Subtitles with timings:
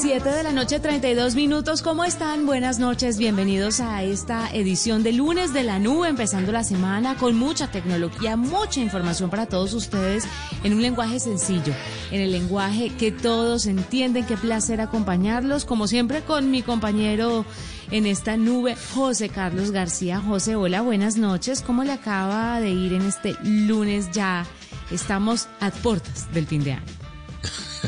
[0.00, 1.82] 7 de la noche, 32 minutos.
[1.82, 2.46] ¿Cómo están?
[2.46, 3.18] Buenas noches.
[3.18, 8.34] Bienvenidos a esta edición de lunes de la nube, empezando la semana con mucha tecnología,
[8.34, 10.24] mucha información para todos ustedes
[10.64, 11.74] en un lenguaje sencillo,
[12.10, 14.24] en el lenguaje que todos entienden.
[14.24, 17.44] Qué placer acompañarlos, como siempre, con mi compañero
[17.90, 20.18] en esta nube, José Carlos García.
[20.18, 21.60] José, hola, buenas noches.
[21.60, 24.46] ¿Cómo le acaba de ir en este lunes ya?
[24.90, 26.99] Estamos a puertas del fin de año.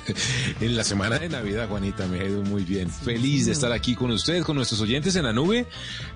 [0.61, 2.91] en la semana de Navidad, Juanita, me ha ido muy bien.
[2.91, 5.67] Feliz de estar aquí con ustedes, con nuestros oyentes en la nube,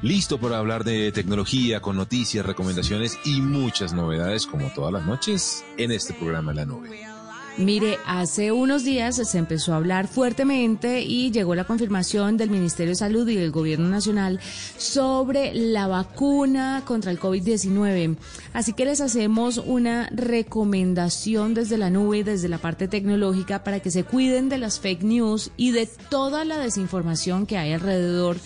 [0.03, 5.65] listo para hablar de tecnología, con noticias, recomendaciones y muchas novedades, como todas las noches,
[5.77, 7.16] en este programa La Nube.
[7.59, 12.91] Mire, hace unos días se empezó a hablar fuertemente y llegó la confirmación del Ministerio
[12.91, 14.41] de Salud y del Gobierno Nacional
[14.77, 18.19] sobre la vacuna contra el COVID-19.
[18.53, 23.91] Así que les hacemos una recomendación desde la nube desde la parte tecnológica para que
[23.91, 28.37] se cuiden de las fake news y de toda la desinformación que hay alrededor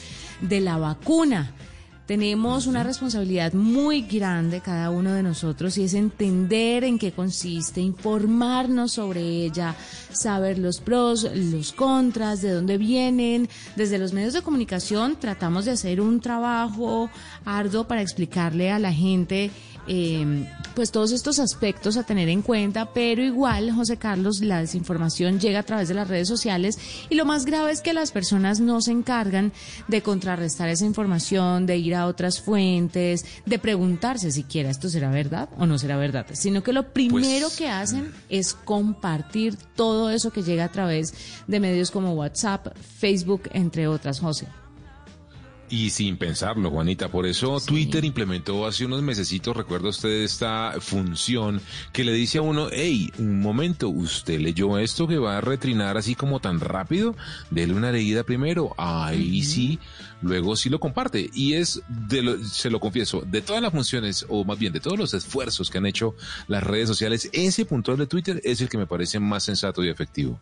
[0.40, 1.52] de la vacuna.
[2.10, 7.80] Tenemos una responsabilidad muy grande cada uno de nosotros y es entender en qué consiste,
[7.80, 9.76] informarnos sobre ella,
[10.12, 13.48] saber los pros, los contras, de dónde vienen.
[13.76, 17.08] Desde los medios de comunicación tratamos de hacer un trabajo
[17.44, 19.52] arduo para explicarle a la gente
[19.92, 20.46] eh,
[20.76, 25.58] pues todos estos aspectos a tener en cuenta, pero igual, José Carlos, la desinformación llega
[25.58, 28.80] a través de las redes sociales y lo más grave es que las personas no
[28.82, 29.52] se encargan
[29.88, 35.48] de contrarrestar esa información, de ir a otras fuentes, de preguntarse siquiera esto será verdad
[35.58, 40.30] o no será verdad, sino que lo primero pues, que hacen es compartir todo eso
[40.30, 41.14] que llega a través
[41.48, 44.46] de medios como WhatsApp, Facebook, entre otras, José.
[45.72, 47.08] Y sin pensarlo, Juanita.
[47.08, 51.60] Por eso Twitter implementó hace unos mesecitos, recuerda usted esta función
[51.92, 55.96] que le dice a uno, hey, un momento, ¿usted leyó esto que va a retrinar
[55.96, 57.14] así como tan rápido?
[57.52, 58.74] Dele una leída primero.
[58.78, 59.78] Ahí sí,
[60.22, 61.30] luego sí lo comparte.
[61.32, 64.80] Y es, de lo, se lo confieso, de todas las funciones, o más bien de
[64.80, 66.16] todos los esfuerzos que han hecho
[66.48, 69.88] las redes sociales, ese punto de Twitter es el que me parece más sensato y
[69.88, 70.40] efectivo.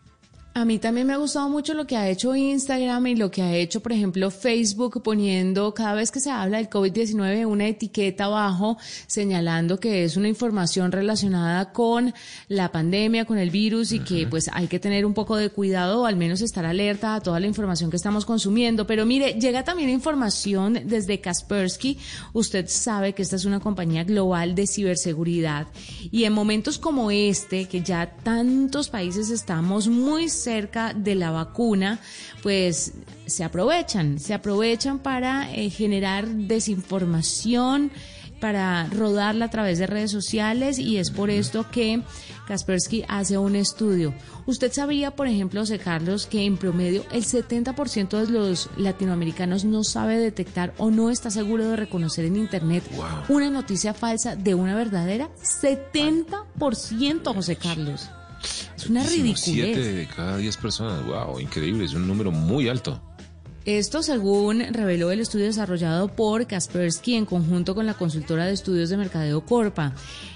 [0.58, 3.42] A mí también me ha gustado mucho lo que ha hecho Instagram y lo que
[3.42, 8.24] ha hecho, por ejemplo, Facebook poniendo cada vez que se habla del COVID-19 una etiqueta
[8.24, 8.76] abajo
[9.06, 12.12] señalando que es una información relacionada con
[12.48, 16.02] la pandemia, con el virus y que pues hay que tener un poco de cuidado
[16.02, 18.84] o al menos estar alerta a toda la información que estamos consumiendo.
[18.84, 21.98] Pero mire, llega también información desde Kaspersky.
[22.32, 25.68] Usted sabe que esta es una compañía global de ciberseguridad
[26.10, 32.00] y en momentos como este, que ya tantos países estamos muy cerca de la vacuna,
[32.42, 32.92] pues
[33.26, 37.90] se aprovechan, se aprovechan para eh, generar desinformación,
[38.40, 42.02] para rodarla a través de redes sociales y es por esto que
[42.46, 44.14] Kaspersky hace un estudio.
[44.46, 49.84] Usted sabía, por ejemplo, José Carlos, que en promedio el 70% de los latinoamericanos no
[49.84, 52.84] sabe detectar o no está seguro de reconocer en Internet
[53.28, 55.28] una noticia falsa de una verdadera.
[55.42, 58.08] 70%, José Carlos.
[58.78, 59.40] Es una ridiculez.
[59.40, 63.02] Siete de cada diez personas, wow, increíble, es un número muy alto.
[63.68, 68.88] Esto según reveló el estudio desarrollado por Kaspersky en conjunto con la consultora de estudios
[68.88, 69.92] de mercadeo Corpa.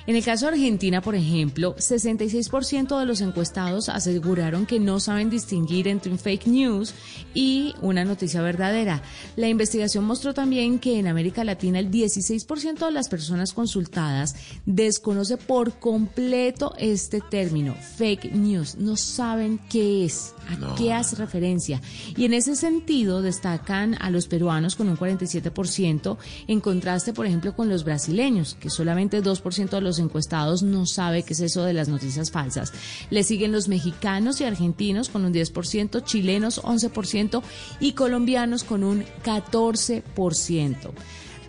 [0.06, 5.30] En el caso de Argentina, por ejemplo, 66% de los encuestados aseguraron que no saben
[5.30, 6.92] distinguir entre un fake news
[7.32, 9.00] y una noticia verdadera.
[9.36, 15.38] La investigación mostró también que en América Latina el 16% de las personas consultadas desconoce
[15.38, 18.76] por completo este término, fake news.
[18.76, 21.80] No saben qué es, a qué hace referencia.
[22.16, 26.16] Y en ese sentido destacan a los peruanos con un 47%,
[26.46, 31.22] en contraste, por ejemplo, con los brasileños, que solamente 2% de los encuestados no sabe
[31.22, 32.72] qué es eso de las noticias falsas.
[33.10, 37.42] Le siguen los mexicanos y argentinos con un 10%, chilenos 11%
[37.80, 40.92] y colombianos con un 14%.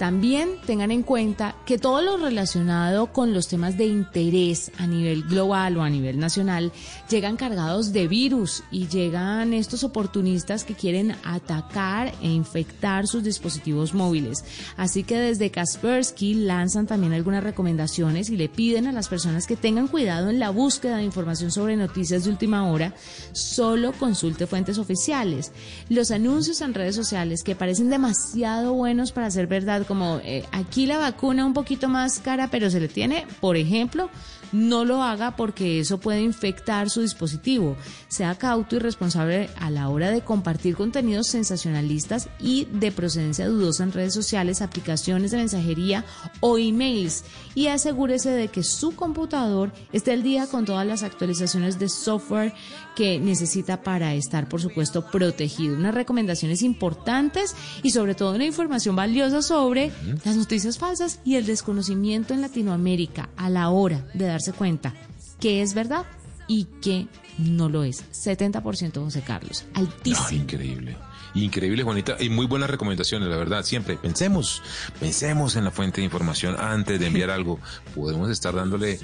[0.03, 5.23] También tengan en cuenta que todo lo relacionado con los temas de interés a nivel
[5.23, 6.73] global o a nivel nacional
[7.09, 13.93] llegan cargados de virus y llegan estos oportunistas que quieren atacar e infectar sus dispositivos
[13.93, 14.43] móviles.
[14.75, 19.55] Así que desde Kaspersky lanzan también algunas recomendaciones y le piden a las personas que
[19.55, 22.93] tengan cuidado en la búsqueda de información sobre noticias de última hora,
[23.31, 25.53] solo consulte fuentes oficiales.
[25.87, 30.87] Los anuncios en redes sociales que parecen demasiado buenos para ser verdad, como eh, aquí
[30.87, 34.09] la vacuna un poquito más cara, pero se le tiene, por ejemplo,
[34.53, 37.75] no lo haga porque eso puede infectar su dispositivo.
[38.07, 43.83] Sea cauto y responsable a la hora de compartir contenidos sensacionalistas y de procedencia dudosa
[43.83, 46.05] en redes sociales, aplicaciones de mensajería
[46.39, 47.23] o emails
[47.55, 52.53] y asegúrese de que su computador esté al día con todas las actualizaciones de software
[52.95, 55.75] que necesita para estar, por supuesto, protegido.
[55.75, 59.91] Unas recomendaciones importantes y sobre todo una información valiosa sobre
[60.23, 64.93] las noticias falsas y el desconocimiento en Latinoamérica a la hora de darse cuenta
[65.39, 66.05] que es verdad
[66.47, 67.07] y que
[67.37, 68.03] no lo es.
[68.11, 69.65] 70% José Carlos.
[69.73, 70.41] Altísimo.
[70.41, 70.97] increíble.
[71.35, 73.63] Increíble, Juanita, y muy buenas recomendaciones, la verdad.
[73.63, 74.61] Siempre pensemos,
[74.99, 77.59] pensemos en la fuente de información antes de enviar algo.
[77.95, 78.99] Podemos estar dándole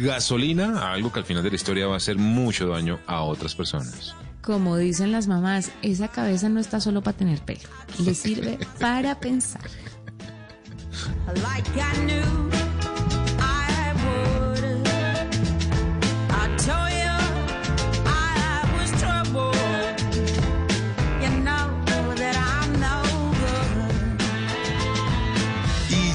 [0.00, 3.22] gasolina a algo que al final de la historia va a hacer mucho daño a
[3.22, 4.14] otras personas.
[4.42, 7.68] Como dicen las mamás, esa cabeza no está solo para tener pelo,
[8.04, 9.62] le sirve para pensar.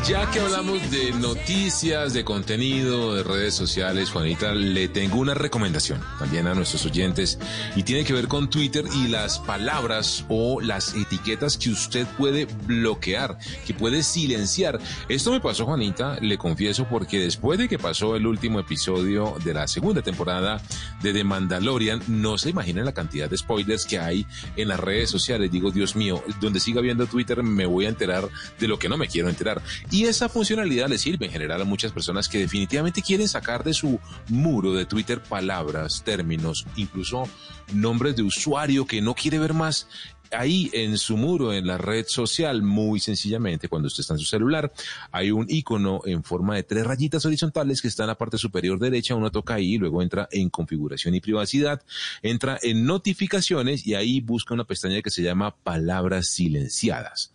[0.07, 6.01] Ya que hablamos de noticias, de contenido, de redes sociales, Juanita, le tengo una recomendación
[6.19, 7.39] también a nuestros oyentes
[7.77, 12.47] y tiene que ver con Twitter y las palabras o las etiquetas que usted puede
[12.65, 14.77] bloquear, que puede silenciar.
[15.07, 19.53] Esto me pasó, Juanita, le confieso, porque después de que pasó el último episodio de
[19.53, 20.61] la segunda temporada
[21.01, 24.27] de The Mandalorian, no se imaginan la cantidad de spoilers que hay
[24.57, 25.49] en las redes sociales.
[25.49, 28.27] Digo, Dios mío, donde siga viendo Twitter me voy a enterar
[28.59, 29.61] de lo que no me quiero enterar.
[29.93, 33.75] Y esa funcionalidad le sirve en general a muchas personas que definitivamente quieren sacar de
[33.75, 37.29] su muro de Twitter palabras, términos, incluso
[37.75, 39.87] nombres de usuario que no quiere ver más
[40.31, 44.25] ahí en su muro, en la red social, muy sencillamente, cuando usted está en su
[44.25, 44.73] celular,
[45.11, 48.79] hay un icono en forma de tres rayitas horizontales que está en la parte superior
[48.79, 49.13] derecha.
[49.13, 51.83] Uno toca ahí, luego entra en configuración y privacidad,
[52.23, 57.31] entra en notificaciones y ahí busca una pestaña que se llama palabras silenciadas.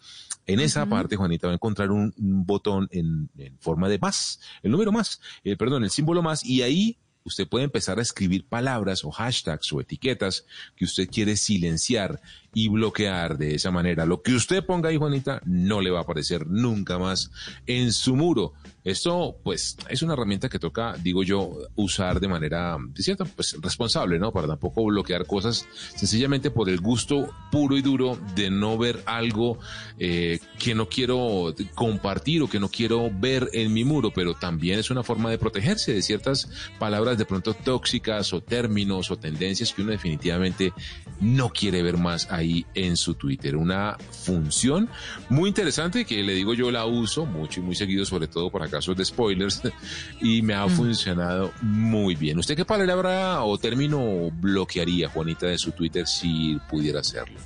[0.48, 3.28] En esa parte, Juanita, va a encontrar un, botón en,
[3.60, 7.66] forma de más, el número más, eh, perdón, el símbolo más, y ahí usted puede
[7.66, 12.22] empezar a escribir palabras o hashtags o etiquetas que usted quiere silenciar
[12.54, 14.06] y bloquear de esa manera.
[14.06, 17.30] Lo que usted ponga ahí, Juanita, no le va a aparecer nunca más
[17.66, 18.54] en su muro.
[18.84, 24.18] Esto, pues, es una herramienta que toca, digo yo, usar de manera, de pues, responsable,
[24.18, 24.32] ¿no?
[24.32, 29.58] Para tampoco bloquear cosas sencillamente por el gusto puro y duro de no ver algo
[29.98, 34.78] eh, que no quiero compartir o que no quiero ver en mi muro, pero también
[34.78, 36.48] es una forma de protegerse de ciertas
[36.78, 40.72] palabras de pronto tóxicas o términos o tendencias que uno definitivamente
[41.20, 43.56] no quiere ver más ahí en su Twitter.
[43.56, 44.88] Una función
[45.28, 48.68] muy interesante que le digo yo la uso mucho y muy seguido, sobre todo para
[48.68, 49.62] casos de spoilers,
[50.20, 50.70] y me ha mm.
[50.70, 52.38] funcionado muy bien.
[52.38, 57.38] ¿Usted qué palabra o término bloquearía, Juanita, de su Twitter si pudiera hacerlo?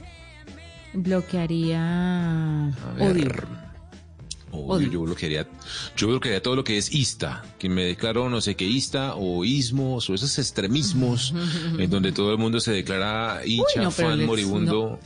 [0.95, 3.31] Bloquearía odio.
[4.53, 5.47] Odio, yo bloquearía,
[5.97, 9.45] yo bloquearía todo lo que es ista, que me declaro no sé qué ista o
[9.45, 11.35] ismos o esos extremismos
[11.79, 14.99] en donde todo el mundo se declara hincha, fan, moribundo.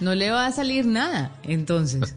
[0.00, 2.14] No, le va a salir nada, entonces.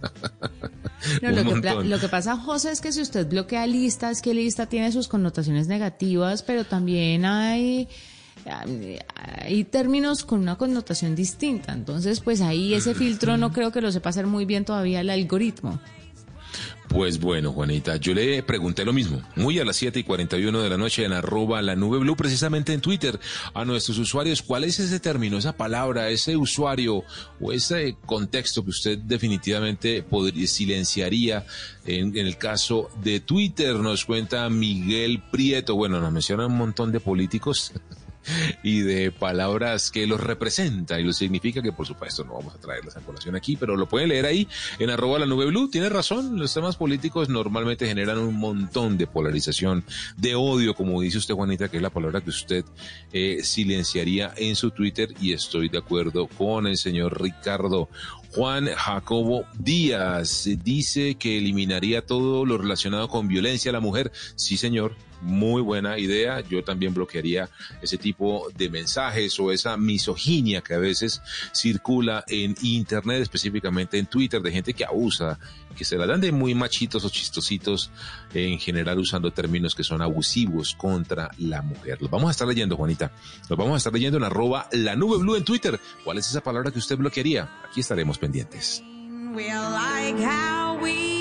[1.22, 4.68] lo, que, lo, que, pasa, José, es que si usted bloquea lista, es que lista
[4.68, 7.88] tiene sus connotaciones negativas, pero también hay
[8.46, 11.74] hay términos con una connotación distinta.
[11.74, 15.10] Entonces, pues ahí ese filtro no creo que lo sepa hacer muy bien todavía el
[15.10, 15.80] algoritmo.
[16.92, 20.70] Pues bueno, Juanita, yo le pregunté lo mismo, muy a las 7 y 41 de
[20.70, 23.18] la noche en arroba la nube blue, precisamente en Twitter,
[23.54, 27.06] a nuestros usuarios, ¿cuál es ese término, esa palabra, ese usuario
[27.39, 31.46] o ese contexto que usted definitivamente podría, silenciaría
[31.86, 33.75] en, en el caso de Twitter?
[33.75, 37.72] Nos cuenta Miguel Prieto, bueno, nos menciona un montón de políticos.
[38.63, 42.58] y de palabras que los representa y lo significa que por supuesto no vamos a
[42.60, 44.48] traerlas a colación aquí, pero lo pueden leer ahí
[44.80, 45.70] en arroba la nube blue.
[45.70, 49.84] Tiene razón, los temas políticos normalmente generan un montón de polarización,
[50.18, 52.66] de odio, como dice usted Juanita, que es la palabra que usted
[53.12, 57.90] eh, silenciaría en su Twitter y estoy de acuerdo con el señor Ricardo
[58.34, 64.12] Juan Jacobo Díaz dice que eliminaría todo lo relacionado con violencia a la mujer.
[64.36, 66.42] Sí, señor, muy buena idea.
[66.42, 67.50] Yo también bloquearía
[67.82, 71.22] ese tipo de mensajes o esa misoginia que a veces
[71.54, 75.40] circula en Internet, específicamente en Twitter, de gente que abusa,
[75.75, 77.92] que se la dan de muy machitos o chistositos,
[78.34, 82.01] en general usando términos que son abusivos contra la mujer.
[82.01, 83.12] Los vamos a estar leyendo, Juanita.
[83.50, 85.80] Los vamos a estar leyendo en arroba la nube blue en Twitter.
[86.04, 87.50] ¿Cuál es esa palabra que usted bloquearía?
[87.70, 88.84] Aquí estaremos pendientes.
[89.34, 91.21] like how we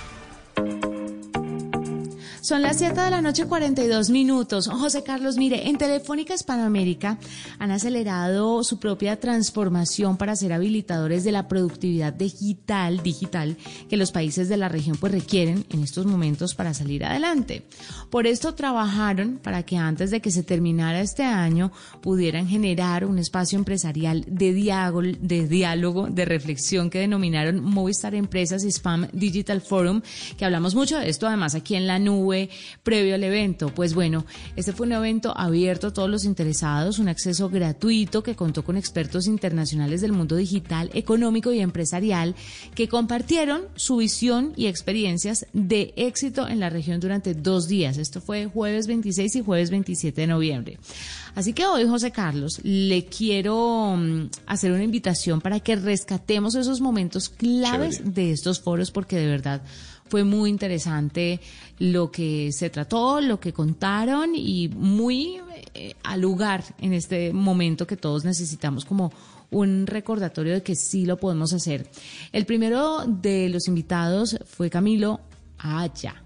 [2.51, 4.67] Son las 7 de la noche, 42 minutos.
[4.67, 7.17] José Carlos, mire, en Telefónica Hispanoamérica
[7.59, 13.55] han acelerado su propia transformación para ser habilitadores de la productividad digital, digital
[13.89, 17.63] que los países de la región pues requieren en estos momentos para salir adelante.
[18.09, 23.17] Por esto trabajaron para que antes de que se terminara este año pudieran generar un
[23.17, 30.01] espacio empresarial de diálogo, de diálogo, de reflexión que denominaron Movistar Empresas Spam Digital Forum,
[30.35, 32.40] que hablamos mucho de esto además aquí en la nube
[32.83, 33.73] previo al evento?
[33.73, 38.35] Pues bueno, este fue un evento abierto a todos los interesados, un acceso gratuito que
[38.35, 42.35] contó con expertos internacionales del mundo digital, económico y empresarial
[42.75, 47.97] que compartieron su visión y experiencias de éxito en la región durante dos días.
[47.97, 50.79] Esto fue jueves 26 y jueves 27 de noviembre.
[51.35, 56.81] Así que hoy, José Carlos, le quiero mm, hacer una invitación para que rescatemos esos
[56.81, 59.61] momentos claves de estos foros porque de verdad
[60.11, 61.39] fue muy interesante
[61.79, 65.39] lo que se trató, lo que contaron y muy
[65.73, 69.13] eh, al lugar en este momento que todos necesitamos como
[69.51, 71.89] un recordatorio de que sí lo podemos hacer.
[72.33, 75.21] El primero de los invitados fue Camilo
[75.57, 76.21] Aya.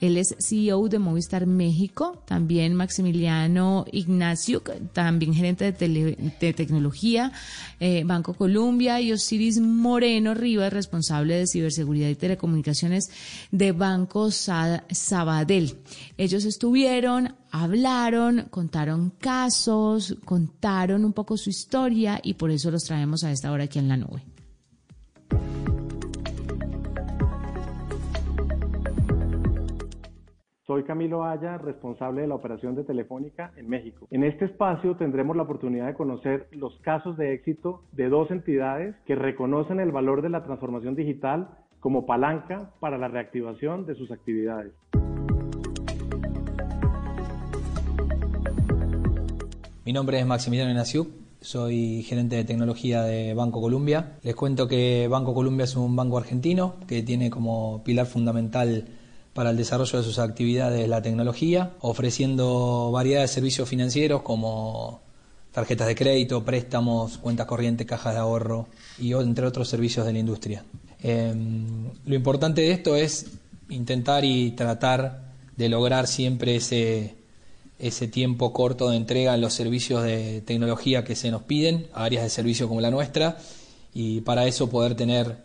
[0.00, 7.32] Él es CEO de Movistar México, también Maximiliano Ignacio, también gerente de, tecnología,
[7.78, 13.10] eh, Banco Colombia, y Osiris Moreno Rivas, responsable de ciberseguridad y telecomunicaciones
[13.50, 15.76] de Banco Sabadell.
[16.16, 23.22] Ellos estuvieron, hablaron, contaron casos, contaron un poco su historia y por eso los traemos
[23.24, 24.22] a esta hora aquí en la nube.
[30.70, 34.06] Soy Camilo Aya, responsable de la operación de Telefónica en México.
[34.12, 38.94] En este espacio tendremos la oportunidad de conocer los casos de éxito de dos entidades
[39.04, 41.48] que reconocen el valor de la transformación digital
[41.80, 44.72] como palanca para la reactivación de sus actividades.
[49.84, 51.08] Mi nombre es Maximiliano Naciuk,
[51.40, 54.18] soy gerente de tecnología de Banco Colombia.
[54.22, 58.84] Les cuento que Banco Colombia es un banco argentino que tiene como pilar fundamental
[59.34, 65.00] para el desarrollo de sus actividades la tecnología, ofreciendo variedad de servicios financieros como
[65.52, 68.68] tarjetas de crédito, préstamos, cuentas corrientes, cajas de ahorro
[68.98, 70.64] y entre otros servicios de la industria.
[71.02, 73.26] Em, lo importante de esto es
[73.68, 77.14] intentar y tratar de lograr siempre ese,
[77.78, 82.22] ese tiempo corto de entrega en los servicios de tecnología que se nos piden áreas
[82.22, 83.38] de servicio como la nuestra
[83.94, 85.38] y para eso poder tener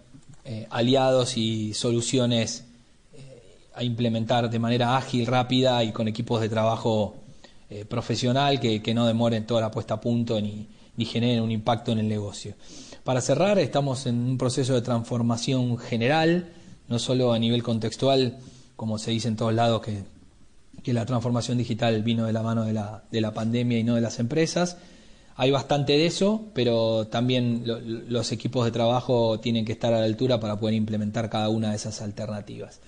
[0.44, 2.66] eh, aliados y soluciones
[3.76, 7.16] a implementar de manera ágil, rápida y con equipos de trabajo
[7.70, 10.68] eh, profesional que, no demoren toda la puesta a punto ni,
[10.98, 12.56] generen un impacto en el negocio.
[13.04, 16.54] Para cerrar, estamos en un proceso de transformación general,
[16.88, 18.38] no solo a nivel contextual,
[18.76, 20.04] como se dice en todos lados que,
[20.84, 24.20] que la transformación digital vino de la mano de la pandemia y no de las
[24.20, 24.78] empresas.
[25.38, 30.06] Hay bastante de eso, pero también los equipos de trabajo tienen que estar a la
[30.06, 32.80] altura para poder implementar cada una de esas alternativas.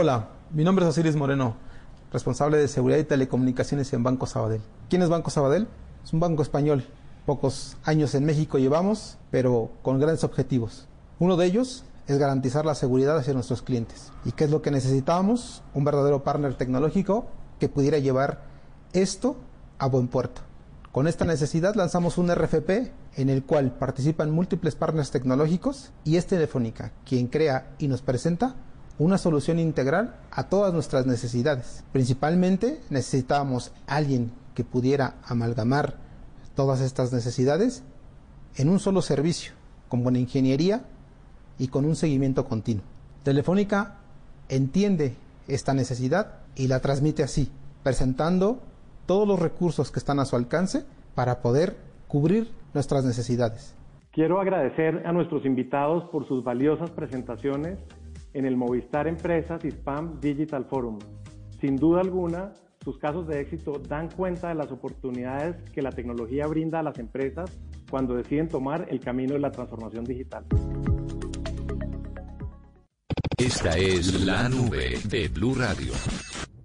[0.00, 1.56] Hola, mi nombre es Osiris Moreno,
[2.12, 4.60] responsable de seguridad y telecomunicaciones en Banco Sabadell.
[4.88, 5.66] ¿Quién es Banco Sabadell?
[6.04, 6.84] Es un banco español.
[7.26, 10.86] Pocos años en México llevamos, pero con grandes objetivos.
[11.18, 14.12] Uno de ellos es garantizar la seguridad hacia nuestros clientes.
[14.24, 15.64] ¿Y qué es lo que necesitábamos?
[15.74, 17.26] Un verdadero partner tecnológico
[17.58, 18.44] que pudiera llevar
[18.92, 19.34] esto
[19.78, 20.42] a buen puerto.
[20.92, 26.28] Con esta necesidad lanzamos un RFP en el cual participan múltiples partners tecnológicos y es
[26.28, 28.54] Telefónica quien crea y nos presenta
[28.98, 31.84] una solución integral a todas nuestras necesidades.
[31.92, 35.94] Principalmente necesitábamos alguien que pudiera amalgamar
[36.54, 37.84] todas estas necesidades
[38.56, 39.52] en un solo servicio,
[39.88, 40.82] con buena ingeniería
[41.58, 42.82] y con un seguimiento continuo.
[43.22, 43.98] Telefónica
[44.48, 45.14] entiende
[45.46, 47.52] esta necesidad y la transmite así,
[47.84, 48.60] presentando
[49.06, 51.76] todos los recursos que están a su alcance para poder
[52.08, 53.74] cubrir nuestras necesidades.
[54.10, 57.78] Quiero agradecer a nuestros invitados por sus valiosas presentaciones
[58.38, 60.98] en el Movistar Empresas y Spam Digital Forum.
[61.60, 62.52] Sin duda alguna,
[62.84, 66.98] sus casos de éxito dan cuenta de las oportunidades que la tecnología brinda a las
[67.00, 67.50] empresas
[67.90, 70.44] cuando deciden tomar el camino de la transformación digital.
[73.36, 75.92] Esta es la nube de Blue Radio.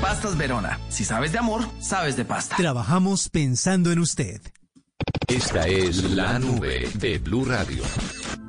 [0.00, 0.78] Pastas Verona.
[0.88, 2.56] Si sabes de amor, sabes de pasta.
[2.56, 4.40] Trabajamos pensando en usted.
[5.28, 7.82] Esta es la nube de Blue Radio.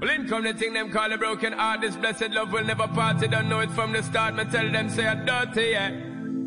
[0.02, 1.82] Well, in come the thing them call a broken heart.
[1.82, 3.20] This blessed love will never part.
[3.20, 4.34] They don't know it from the start.
[4.36, 5.92] Me tell them say I'm dirty, yeah.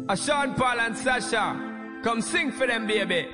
[0.09, 1.55] A Sean Paul and Sasha,
[2.03, 3.29] come sing for them, baby.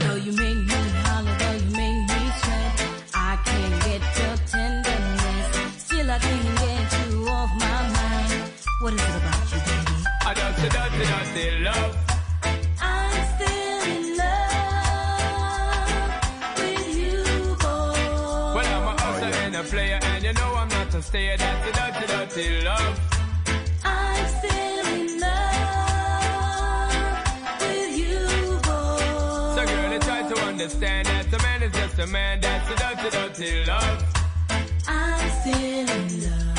[0.00, 2.80] Though you make me holler, though you make me sweat,
[3.14, 5.82] I can't get your tenderness.
[5.84, 8.52] Still I can't get you off my mind.
[8.80, 9.33] What is it about?
[10.26, 10.68] I dirty
[11.60, 11.96] love.
[12.80, 14.54] I'm still in love
[16.56, 17.22] with you,
[17.60, 18.54] boy.
[18.54, 21.36] Well, I'm a hustler and a player, and you know I'm not a stayer.
[21.36, 23.00] That's a dirty, dirty love.
[23.84, 25.52] I'm still in love
[27.60, 28.24] with you,
[28.62, 29.56] boy.
[29.56, 32.40] So, girl, you try to understand that a man is just a man.
[32.40, 34.02] That's a dirty, dirty love.
[34.88, 36.53] I'm still in love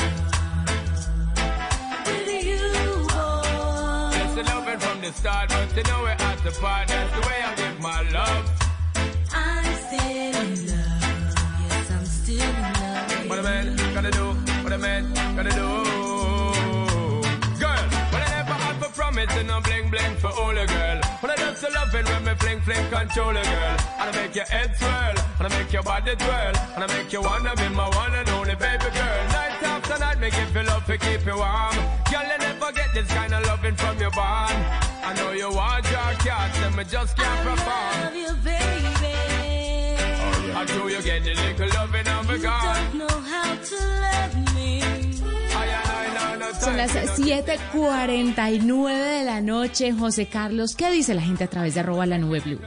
[4.36, 6.88] That's the loving from the start, but you know we're at the part.
[6.88, 8.50] That's the way I give my love.
[9.32, 11.04] I'm still in love.
[11.70, 13.30] Yes, I'm still in love.
[13.30, 14.24] What a man gotta do,
[14.62, 15.75] what a man gotta do.
[19.16, 21.00] Promise and no bling bling for all a girl.
[21.20, 23.76] When I just love it when me fling fling control a girl.
[23.98, 27.12] And I make your head swirl, and I make your body twirl, and I make
[27.12, 29.22] you wanna be my one and only baby girl.
[29.36, 31.76] Night after night, make you feel love to keep you warm.
[32.10, 34.56] Girl, you never get this kind of loving from your bond.
[35.08, 37.94] I know you want your cat, and me just can't perform.
[37.96, 39.14] I Love you, baby.
[40.18, 42.76] Oh, I know you get the little loving of a You God.
[42.76, 44.45] don't know how to love me.
[46.60, 49.92] Son las time, no 7:49 de la noche.
[49.92, 52.60] José Carlos, ¿qué dice la gente a través de arroba la nube blue?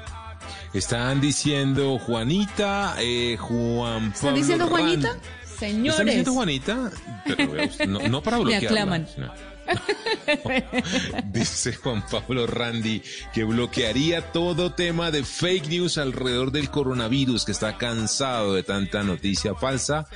[0.73, 4.67] Están diciendo Juanita, eh, Juan Pablo ¿Están diciendo.
[4.67, 5.07] Juanita?
[5.09, 6.05] ¿Están Señores.
[6.05, 6.91] diciendo Juanita?
[7.25, 8.69] Pero, usted, no, no para Me bloquearla.
[8.69, 9.07] aclaman.
[9.13, 9.33] sino-
[11.25, 13.01] Dice Juan Pablo Randi
[13.33, 19.03] que bloquearía todo tema de fake news alrededor del coronavirus, que está cansado de tanta
[19.03, 20.07] noticia falsa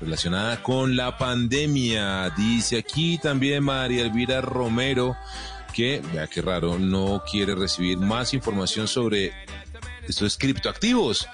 [0.00, 2.30] relacionada con la pandemia.
[2.30, 5.16] Dice aquí también María Elvira Romero
[5.72, 9.32] que, vea qué raro, no quiere recibir más información sobre
[10.06, 11.26] estos criptoactivos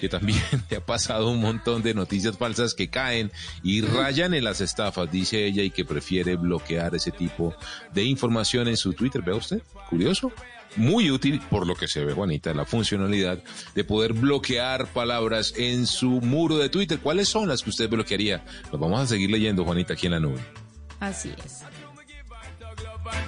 [0.00, 3.30] que también le ha pasado un montón de noticias falsas que caen
[3.62, 7.54] y rayan en las estafas, dice ella, y que prefiere bloquear ese tipo
[7.92, 9.22] de información en su Twitter.
[9.22, 9.62] ¿Ve usted?
[9.88, 10.32] Curioso.
[10.76, 13.42] Muy útil, por lo que se ve, Juanita, la funcionalidad
[13.74, 16.98] de poder bloquear palabras en su muro de Twitter.
[16.98, 18.44] ¿Cuáles son las que usted bloquearía?
[18.70, 20.40] Los vamos a seguir leyendo, Juanita, aquí en la nube.
[21.00, 21.62] Así es.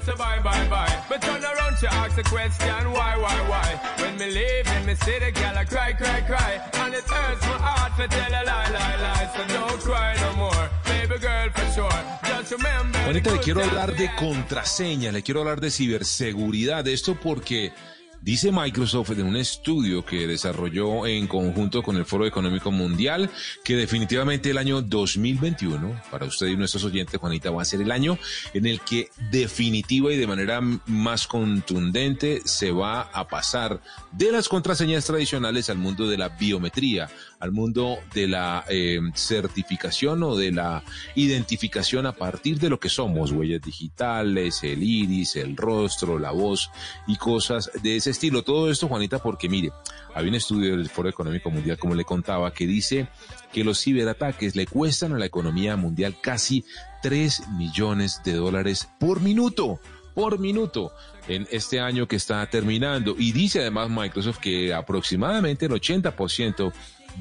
[0.04, 1.04] So bye bye bye.
[1.08, 3.68] But turn around, she ask the question, why, why, why?
[4.02, 6.52] When me leave in me the girl, I cry, cry, cry.
[6.82, 9.30] And it hurts my heart to tell a lie, lie, lie.
[9.34, 12.00] So don't cry no more, baby girl, for sure.
[12.24, 12.98] Just remember.
[12.98, 16.86] the Juanita, le quiero hablar de contraseña, le quiero hablar de ciberseguridad.
[16.88, 17.72] Esto porque
[18.20, 23.30] dice Microsoft en un estudio que desarrolló en conjunto con el Foro Económico Mundial
[23.64, 27.90] que definitivamente el año 2021, para usted y nuestros oyentes, Juanita, va a ser el
[27.90, 28.18] año
[28.54, 33.80] en el que definitiva y de manera más contundente se va a pasar
[34.12, 37.08] de las contraseñas tradicionales al mundo de la biometría,
[37.40, 40.82] al mundo de la eh, certificación o de la
[41.14, 46.70] identificación a partir de lo que somos, huellas digitales, el iris, el rostro, la voz
[47.06, 48.42] y cosas de ese estilo.
[48.42, 49.70] Todo esto, Juanita, porque mire,
[50.14, 53.08] había un estudio del Foro Económico Mundial, como le contaba, que dice
[53.52, 56.64] que los ciberataques le cuestan a la economía mundial casi
[57.02, 59.80] 3 millones de dólares por minuto
[60.14, 60.92] por minuto
[61.28, 63.14] en este año que está terminando.
[63.16, 66.72] Y dice además Microsoft que aproximadamente el 80%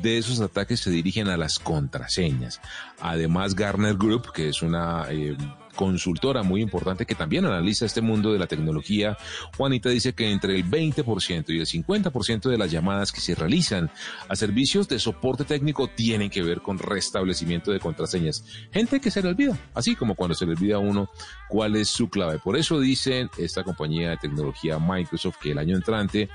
[0.01, 2.59] de esos ataques se dirigen a las contraseñas.
[2.99, 5.37] Además, Garner Group, que es una eh,
[5.77, 9.17] consultora muy importante que también analiza este mundo de la tecnología,
[9.55, 13.89] Juanita dice que entre el 20% y el 50% de las llamadas que se realizan
[14.27, 18.43] a servicios de soporte técnico tienen que ver con restablecimiento de contraseñas.
[18.71, 21.09] Gente que se le olvida, así como cuando se le olvida a uno
[21.47, 22.39] cuál es su clave.
[22.39, 26.29] Por eso dicen esta compañía de tecnología Microsoft que el año entrante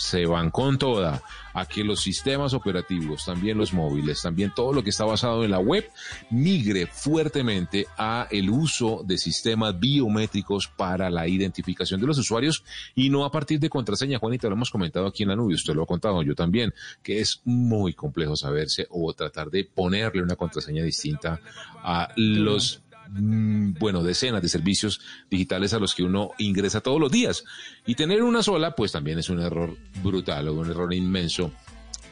[0.00, 4.82] se van con toda a que los sistemas operativos, también los móviles, también todo lo
[4.82, 5.90] que está basado en la web,
[6.30, 13.10] migre fuertemente a el uso de sistemas biométricos para la identificación de los usuarios y
[13.10, 14.18] no a partir de contraseña.
[14.18, 17.20] Juanita, lo hemos comentado aquí en la nube, usted lo ha contado, yo también, que
[17.20, 21.40] es muy complejo saberse o tratar de ponerle una contraseña distinta
[21.82, 22.80] a los
[23.12, 27.44] bueno, decenas de servicios digitales a los que uno ingresa todos los días.
[27.86, 31.52] Y tener una sola, pues también es un error brutal o un error inmenso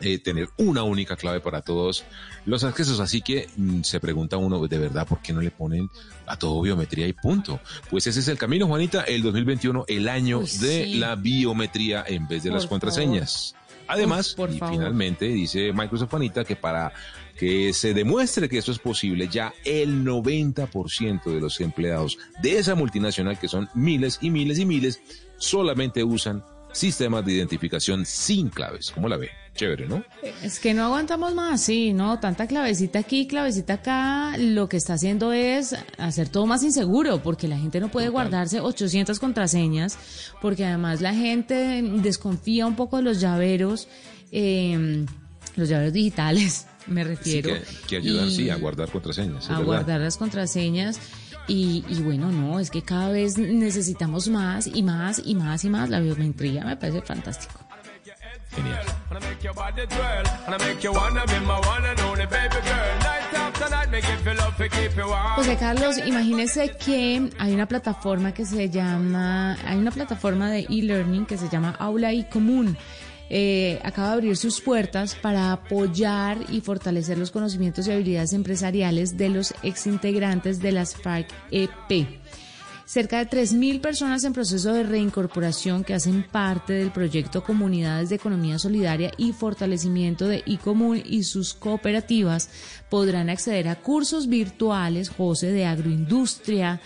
[0.00, 2.04] eh, tener una única clave para todos
[2.46, 3.00] los accesos.
[3.00, 5.90] Así que mm, se pregunta uno, de verdad, ¿por qué no le ponen
[6.26, 7.60] a todo biometría y punto?
[7.90, 10.94] Pues ese es el camino, Juanita, el 2021, el año de sí.
[10.94, 13.56] la biometría en vez de Por las contraseñas.
[13.88, 14.76] Además, Uf, y favor.
[14.76, 16.92] finalmente dice Microsoft Juanita que para
[17.38, 22.74] que se demuestre que esto es posible, ya el 90% de los empleados de esa
[22.74, 25.00] multinacional, que son miles y miles y miles,
[25.36, 28.90] solamente usan sistemas de identificación sin claves.
[28.90, 29.30] ¿Cómo la ve?
[29.54, 30.04] Chévere, ¿no?
[30.42, 34.94] Es que no aguantamos más, sí, no, tanta clavecita aquí, clavecita acá, lo que está
[34.94, 39.98] haciendo es hacer todo más inseguro, porque la gente no puede guardarse 800 contraseñas,
[40.40, 43.88] porque además la gente desconfía un poco de los llaveros,
[44.30, 45.04] eh,
[45.56, 47.48] los llaveros digitales, me Sí, refiero.
[47.54, 49.48] que, que ayudan, y sí, a guardar contraseñas.
[49.50, 51.00] a guardar las contraseñas.
[51.46, 55.70] Y, y bueno, no, es que cada vez necesitamos más y más y más y
[55.70, 55.88] más.
[55.88, 57.60] La biometría me parece fantástico.
[58.54, 58.84] Genial.
[65.36, 71.26] José Carlos, imagínese que hay una plataforma que se llama, hay una plataforma de e-learning
[71.26, 72.76] que se llama Aula y Común.
[73.30, 79.16] Eh, acaba de abrir sus puertas para apoyar y fortalecer los conocimientos y habilidades empresariales
[79.16, 82.08] de los exintegrantes de las FARC-EP.
[82.88, 88.16] Cerca de 3.000 personas en proceso de reincorporación que hacen parte del proyecto Comunidades de
[88.16, 92.48] Economía Solidaria y Fortalecimiento de IComún y sus cooperativas
[92.88, 96.80] podrán acceder a cursos virtuales, José, de agroindustria,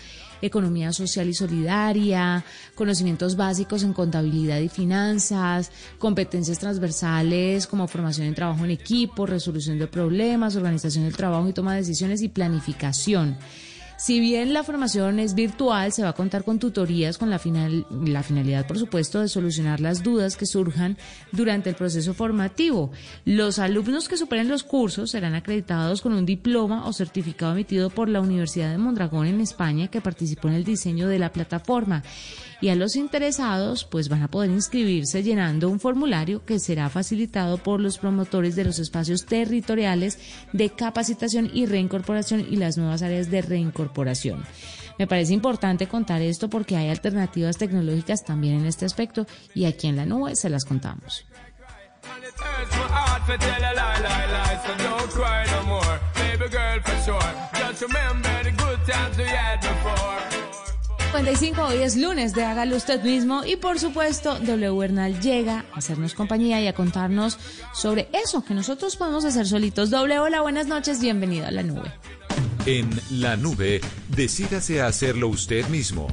[0.45, 2.43] economía social y solidaria,
[2.75, 9.79] conocimientos básicos en contabilidad y finanzas, competencias transversales como formación en trabajo en equipo, resolución
[9.79, 13.37] de problemas, organización del trabajo y toma de decisiones y planificación.
[14.03, 17.87] Si bien la formación es virtual, se va a contar con tutorías con la, final,
[17.89, 20.97] la finalidad, por supuesto, de solucionar las dudas que surjan
[21.31, 22.91] durante el proceso formativo.
[23.23, 28.09] Los alumnos que superen los cursos serán acreditados con un diploma o certificado emitido por
[28.09, 32.03] la Universidad de Mondragón en España que participó en el diseño de la plataforma.
[32.63, 37.57] Y a los interesados, pues van a poder inscribirse llenando un formulario que será facilitado
[37.57, 40.17] por los promotores de los espacios territoriales
[40.53, 44.45] de capacitación y reincorporación y las nuevas áreas de reincorporación.
[44.97, 49.87] Me parece importante contar esto porque hay alternativas tecnológicas también en este aspecto y aquí
[49.87, 51.25] en la nube se las contamos.
[61.13, 65.77] 55 hoy es lunes de Hágalo Usted mismo y por supuesto W Bernal llega a
[65.77, 67.37] hacernos compañía y a contarnos
[67.71, 69.91] sobre eso que nosotros podemos hacer solitos.
[69.91, 71.91] W, hola, buenas noches, bienvenido a la nube.
[72.65, 76.07] En la nube, decídase a hacerlo usted mismo.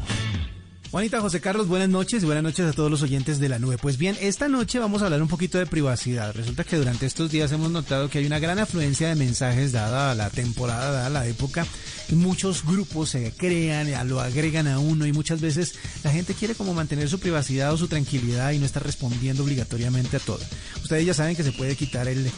[0.90, 3.78] Juanita, José Carlos, buenas noches y buenas noches a todos los oyentes de la nube.
[3.78, 6.34] Pues bien, esta noche vamos a hablar un poquito de privacidad.
[6.34, 10.16] Resulta que durante estos días hemos notado que hay una gran afluencia de mensajes dada
[10.16, 11.64] la temporada, dada la época.
[12.08, 16.56] Y muchos grupos se crean, lo agregan a uno y muchas veces la gente quiere
[16.56, 20.40] como mantener su privacidad o su tranquilidad y no estar respondiendo obligatoriamente a todo.
[20.82, 22.32] Ustedes ya saben que se puede quitar el,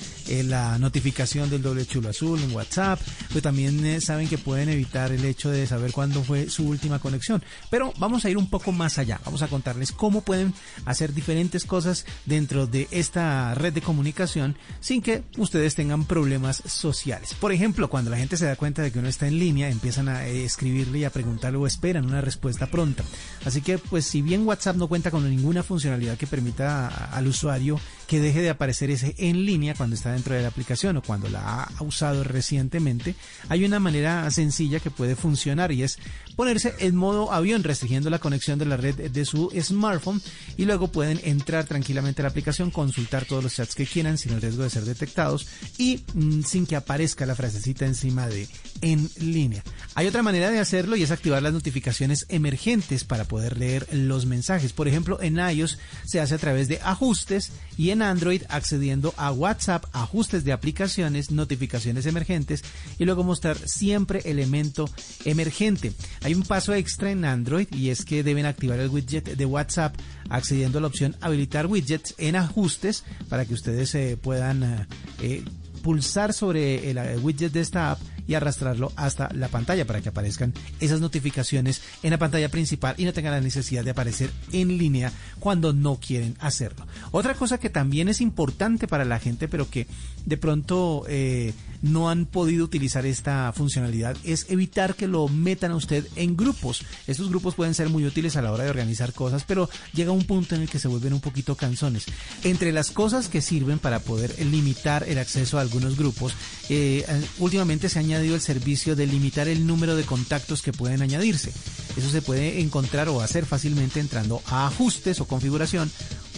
[0.44, 5.10] la notificación del doble chulo azul en WhatsApp, pero también eh, saben que pueden evitar
[5.10, 7.42] el hecho de saber cuándo fue su última conexión.
[7.70, 12.04] Pero vamos a ir poco más allá, vamos a contarles cómo pueden hacer diferentes cosas
[12.26, 17.34] dentro de esta red de comunicación sin que ustedes tengan problemas sociales.
[17.34, 20.08] Por ejemplo, cuando la gente se da cuenta de que uno está en línea, empiezan
[20.08, 23.04] a eh, escribirle y a preguntarle o esperan una respuesta pronta.
[23.44, 27.80] Así que, pues si bien WhatsApp no cuenta con ninguna funcionalidad que permita al usuario
[28.06, 31.28] que deje de aparecer ese en línea cuando está dentro de la aplicación o cuando
[31.28, 33.14] la ha usado recientemente,
[33.48, 35.98] hay una manera sencilla que puede funcionar y es
[36.36, 40.20] ponerse en modo avión restringiendo la conexión de la red de su smartphone
[40.56, 44.32] y luego pueden entrar tranquilamente a la aplicación, consultar todos los chats que quieran sin
[44.32, 45.46] el riesgo de ser detectados
[45.78, 48.48] y mm, sin que aparezca la frasecita encima de
[48.80, 49.62] en línea.
[49.94, 54.26] Hay otra manera de hacerlo y es activar las notificaciones emergentes para poder leer los
[54.26, 54.72] mensajes.
[54.72, 59.30] Por ejemplo, en iOS se hace a través de ajustes y en Android accediendo a
[59.30, 62.64] WhatsApp, ajustes de aplicaciones, notificaciones emergentes
[62.98, 64.90] y luego mostrar siempre elemento
[65.24, 65.92] emergente.
[66.22, 69.94] Hay un paso extra en Android y es que deben activar el widget de WhatsApp
[70.28, 74.86] accediendo a la opción habilitar widgets en ajustes para que ustedes eh, puedan eh,
[75.20, 75.44] eh,
[75.82, 80.08] pulsar sobre el eh, widget de esta app y arrastrarlo hasta la pantalla para que
[80.08, 84.78] aparezcan esas notificaciones en la pantalla principal y no tengan la necesidad de aparecer en
[84.78, 86.86] línea cuando no quieren hacerlo.
[87.10, 89.86] Otra cosa que también es importante para la gente, pero que
[90.24, 95.76] de pronto eh, no han podido utilizar esta funcionalidad es evitar que lo metan a
[95.76, 96.84] usted en grupos.
[97.06, 100.24] Estos grupos pueden ser muy útiles a la hora de organizar cosas, pero llega un
[100.24, 102.06] punto en el que se vuelven un poquito canzones.
[102.44, 106.34] Entre las cosas que sirven para poder limitar el acceso a algunos grupos,
[106.68, 107.04] eh,
[107.38, 111.52] últimamente se ha añadido el servicio de limitar el número de contactos que pueden añadirse.
[111.96, 115.90] Eso se puede encontrar o hacer fácilmente entrando a ajustes o configuración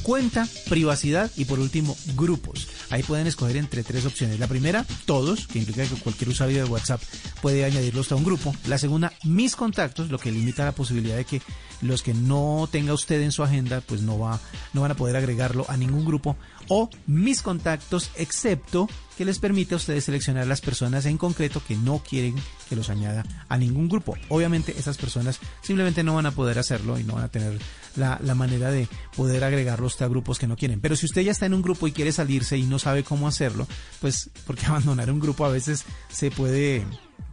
[0.05, 2.69] cuenta, privacidad y por último grupos.
[2.91, 4.39] Ahí pueden escoger entre tres opciones.
[4.39, 7.03] La primera, todos, que implica que cualquier usuario de WhatsApp
[7.41, 8.55] puede añadirlos a un grupo.
[8.67, 11.43] La segunda, mis contactos, lo que limita la posibilidad de que
[11.85, 14.41] los que no tenga usted en su agenda, pues no va,
[14.73, 16.37] no van a poder agregarlo a ningún grupo.
[16.69, 21.77] O mis contactos, excepto que les permite a ustedes seleccionar las personas en concreto que
[21.77, 22.35] no quieren
[22.69, 24.17] que los añada a ningún grupo.
[24.29, 27.59] Obviamente esas personas simplemente no van a poder hacerlo y no van a tener
[27.97, 30.81] la, la manera de poder agregarlos a grupos que no quieren.
[30.81, 33.29] Pero si usted ya está en un grupo y quiere salirse y no sabe cómo
[33.29, 33.69] hacerlo,
[34.01, 36.85] pues porque abandonar un grupo a veces se puede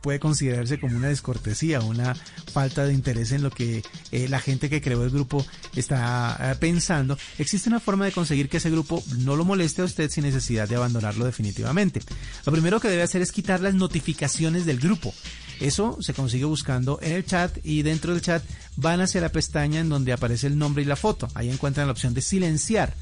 [0.02, 4.70] puede considerarse como una descortesía, una falta de interés en lo que eh, la gente
[4.70, 9.04] que creó el grupo está eh, pensando, existe una forma de conseguir que ese grupo
[9.20, 12.02] no lo moleste a usted sin necesidad de abandonarlo definitivamente.
[12.46, 15.14] Lo primero que debe hacer es quitar las notificaciones del grupo.
[15.60, 18.44] Eso se consigue buscando en el chat y dentro del chat
[18.78, 21.28] van hacia la pestaña en donde aparece el nombre y la foto.
[21.36, 22.96] Ahí encuentran la opción de silenciar.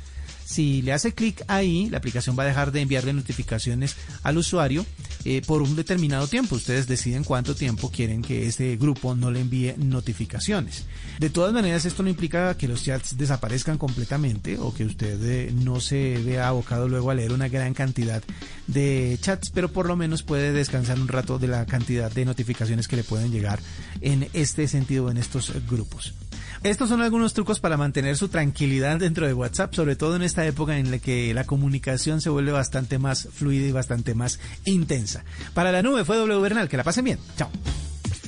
[0.50, 4.84] Si le hace clic ahí, la aplicación va a dejar de enviarle notificaciones al usuario
[5.24, 6.56] eh, por un determinado tiempo.
[6.56, 10.86] Ustedes deciden cuánto tiempo quieren que ese grupo no le envíe notificaciones.
[11.20, 15.52] De todas maneras, esto no implica que los chats desaparezcan completamente o que usted eh,
[15.54, 18.24] no se vea abocado luego a leer una gran cantidad
[18.66, 22.88] de chats, pero por lo menos puede descansar un rato de la cantidad de notificaciones
[22.88, 23.60] que le pueden llegar
[24.02, 26.16] en este sentido en estos grupos.
[26.64, 30.46] Estos son algunos trucos para mantener su tranquilidad dentro de WhatsApp, sobre todo en esta
[30.46, 35.24] época en la que la comunicación se vuelve bastante más fluida y bastante más intensa.
[35.54, 37.20] Para la nube fue W Bernal, que la pasen bien.
[37.38, 37.50] Chao.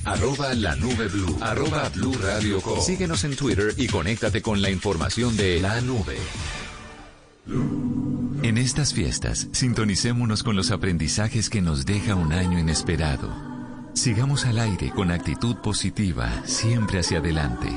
[0.04, 1.38] Arroba la nube blue.
[1.40, 6.16] Arroba blue radio Síguenos en Twitter y conéctate con la información de la nube.
[8.42, 13.32] En estas fiestas, sintonicémonos con los aprendizajes que nos deja un año inesperado.
[13.94, 17.68] Sigamos al aire con actitud positiva, siempre hacia adelante.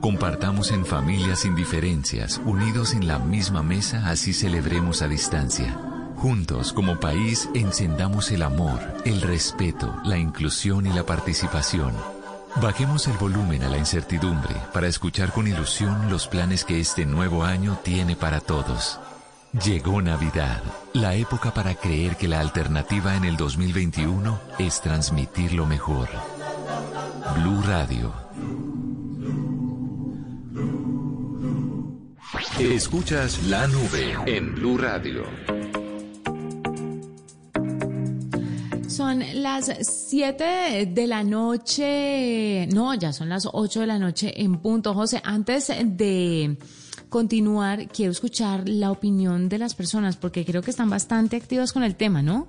[0.00, 5.76] Compartamos en familia sin diferencias, unidos en la misma mesa, así celebremos a distancia.
[6.16, 11.92] Juntos, como país, encendamos el amor, el respeto, la inclusión y la participación.
[12.62, 17.42] Bajemos el volumen a la incertidumbre para escuchar con ilusión los planes que este nuevo
[17.42, 19.00] año tiene para todos.
[19.64, 25.66] Llegó Navidad, la época para creer que la alternativa en el 2021 es transmitir lo
[25.66, 26.08] mejor.
[27.36, 28.27] Blue Radio
[32.60, 35.22] Escuchas la nube en Blue Radio.
[38.88, 44.58] Son las 7 de la noche, no, ya son las 8 de la noche en
[44.58, 44.92] punto.
[44.92, 46.58] José, antes de
[47.08, 51.84] continuar, quiero escuchar la opinión de las personas porque creo que están bastante activas con
[51.84, 52.48] el tema, ¿no?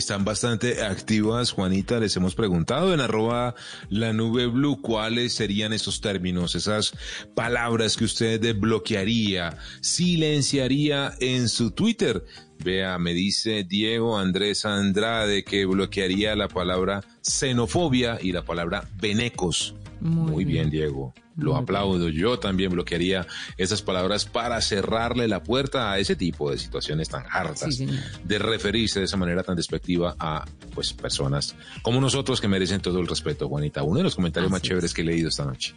[0.00, 1.52] Están bastante activas.
[1.52, 3.54] Juanita, les hemos preguntado en arroba
[3.88, 6.92] la nube blue cuáles serían esos términos, esas
[7.34, 12.24] palabras que usted bloquearía, silenciaría en su Twitter.
[12.64, 19.74] Vea, me dice Diego Andrés Andrade que bloquearía la palabra xenofobia y la palabra venecos.
[20.00, 20.70] Muy, bien.
[20.70, 21.14] Diego.
[21.36, 22.08] Lo aplaudo.
[22.08, 27.24] Yo también bloquearía esas palabras para cerrarle la puerta a ese tipo de situaciones tan
[27.30, 32.80] hartas de referirse de esa manera tan despectiva a pues personas como nosotros que merecen
[32.80, 33.82] todo el respeto, Juanita.
[33.82, 35.74] Uno de los comentarios más chéveres que he leído esta noche.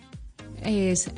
[0.63, 1.09] Es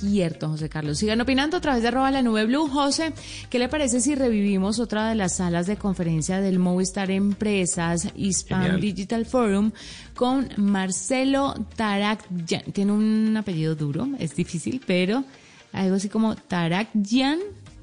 [0.00, 0.98] cierto, José Carlos.
[0.98, 2.68] Sigan opinando a través de arroba la nube blue.
[2.68, 3.12] José,
[3.50, 8.80] ¿qué le parece si revivimos otra de las salas de conferencia del Movistar Empresas Hispan
[8.80, 9.72] Digital Forum
[10.14, 12.72] con Marcelo Tarakyan?
[12.72, 15.24] Tiene un apellido duro, es difícil, pero
[15.72, 17.38] algo así como Tarakyan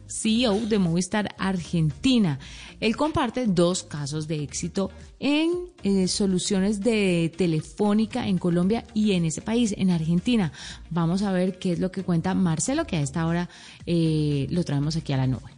[0.07, 2.39] CEO de Movistar Argentina.
[2.79, 5.51] Él comparte dos casos de éxito en
[5.83, 10.51] eh, soluciones de telefónica en Colombia y en ese país, en Argentina.
[10.89, 13.49] Vamos a ver qué es lo que cuenta Marcelo, que a esta hora
[13.85, 15.55] eh, lo traemos aquí a la nube.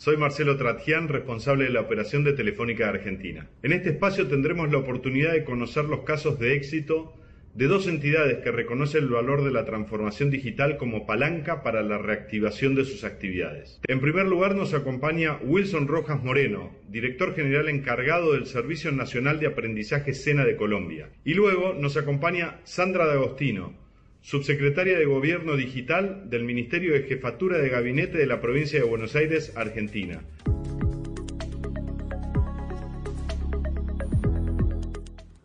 [0.00, 3.50] Soy Marcelo Tratian, responsable de la operación de Telefónica Argentina.
[3.62, 7.12] En este espacio tendremos la oportunidad de conocer los casos de éxito
[7.54, 11.98] de dos entidades que reconocen el valor de la transformación digital como palanca para la
[11.98, 13.80] reactivación de sus actividades.
[13.88, 19.48] En primer lugar nos acompaña Wilson Rojas Moreno, director general encargado del Servicio Nacional de
[19.48, 21.08] Aprendizaje SENA de Colombia.
[21.24, 23.74] Y luego nos acompaña Sandra D'Agostino,
[24.22, 29.16] subsecretaria de Gobierno Digital del Ministerio de Jefatura de Gabinete de la Provincia de Buenos
[29.16, 30.22] Aires, Argentina.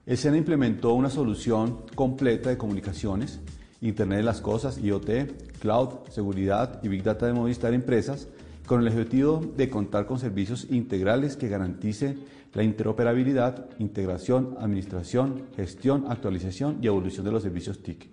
[0.06, 3.40] El SENA implementó una solución completa de comunicaciones,
[3.82, 8.28] Internet de las Cosas, IoT, Cloud, Seguridad y Big Data de Movistar Empresas,
[8.68, 12.20] con el objetivo de contar con servicios integrales que garanticen
[12.54, 18.08] la interoperabilidad, integración, administración, gestión, actualización y evolución de los servicios TIC,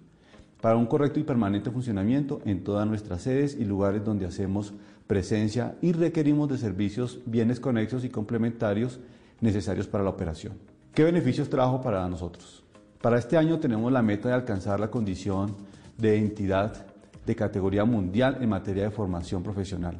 [0.62, 4.72] para un correcto y permanente funcionamiento en todas nuestras sedes y lugares donde hacemos
[5.06, 8.98] presencia y requerimos de servicios, bienes conexos y complementarios
[9.42, 10.71] necesarios para la operación.
[10.94, 12.62] ¿Qué beneficios trajo para nosotros?
[13.00, 15.56] Para este año tenemos la meta de alcanzar la condición
[15.96, 16.84] de entidad
[17.24, 19.96] de categoría mundial en materia de formación profesional,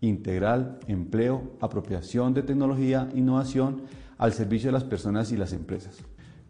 [0.00, 3.82] integral, empleo, apropiación de tecnología, innovación
[4.18, 5.98] al servicio de las personas y las empresas.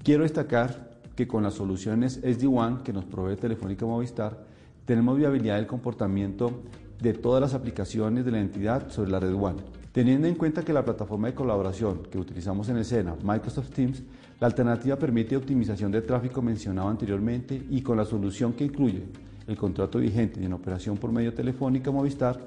[0.02, 4.44] Quiero destacar que con las soluciones SD-WAN que nos provee Telefónica Movistar,
[4.84, 6.64] tenemos viabilidad del comportamiento
[7.00, 9.56] de todas las aplicaciones de la entidad sobre la red WAN
[9.96, 14.02] Teniendo en cuenta que la plataforma de colaboración que utilizamos en escena, Microsoft Teams,
[14.38, 19.04] la alternativa permite optimización de tráfico mencionado anteriormente y con la solución que incluye
[19.46, 22.38] el contrato vigente y en operación por medio telefónica Movistar,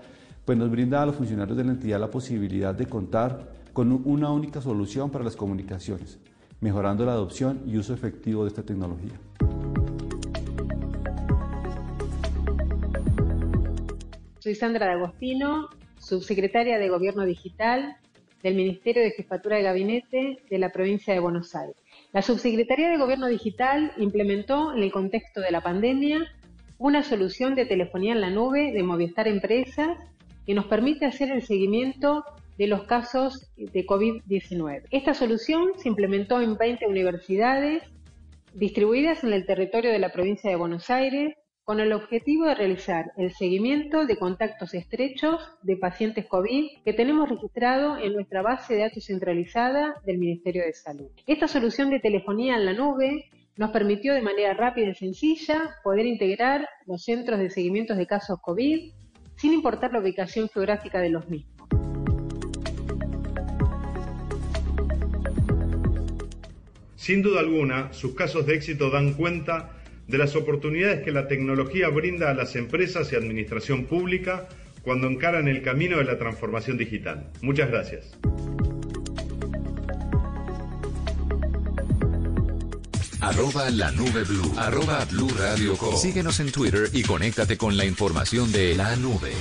[0.46, 4.32] pues nos brinda a los funcionarios de la entidad la posibilidad de contar con una
[4.32, 6.20] única solución para las comunicaciones,
[6.62, 9.20] mejorando la adopción y uso efectivo de esta tecnología.
[14.38, 15.68] Soy Sandra D'Agostino,
[16.00, 17.98] subsecretaria de Gobierno Digital
[18.42, 21.76] del Ministerio de Jefatura de Gabinete de la provincia de Buenos Aires.
[22.14, 26.26] La Subsecretaría de Gobierno Digital implementó en el contexto de la pandemia
[26.78, 29.98] una solución de telefonía en la nube de Movistar Empresas
[30.46, 32.24] que nos permite hacer el seguimiento
[32.58, 34.84] de los casos de COVID-19.
[34.90, 37.84] Esta solución se implementó en 20 universidades
[38.54, 41.36] distribuidas en el territorio de la provincia de Buenos Aires
[41.70, 47.30] con el objetivo de realizar el seguimiento de contactos estrechos de pacientes COVID que tenemos
[47.30, 51.12] registrado en nuestra base de datos centralizada del Ministerio de Salud.
[51.28, 56.08] Esta solución de telefonía en la nube nos permitió de manera rápida y sencilla poder
[56.08, 58.92] integrar los centros de seguimiento de casos COVID
[59.36, 61.70] sin importar la ubicación geográfica de los mismos.
[66.96, 69.79] Sin duda alguna, sus casos de éxito dan cuenta
[70.10, 74.48] de las oportunidades que la tecnología brinda a las empresas y administración pública
[74.82, 77.30] cuando encaran el camino de la transformación digital.
[77.42, 78.18] Muchas gracias.
[83.22, 84.54] Arroba la nube blue.
[84.58, 89.34] Arroba blue radio Síguenos en Twitter y conéctate con la información de la nube.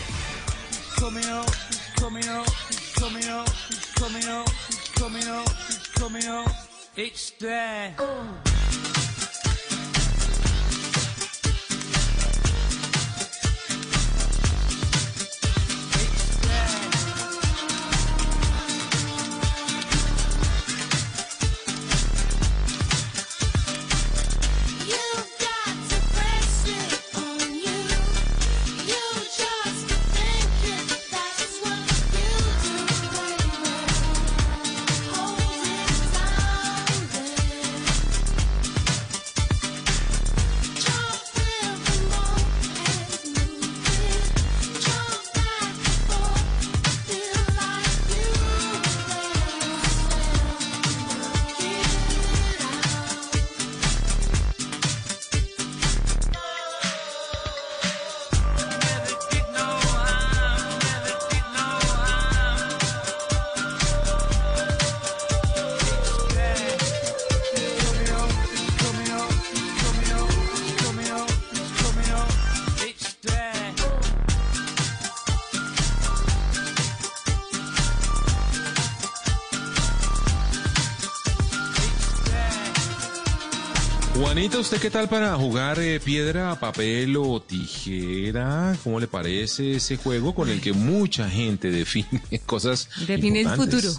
[84.48, 88.74] Juanita, ¿usted qué tal para jugar eh, piedra, papel o tijera?
[88.82, 93.90] ¿Cómo le parece ese juego con el que mucha gente define cosas Define el futuro.